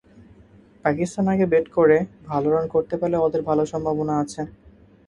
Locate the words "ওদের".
3.17-3.41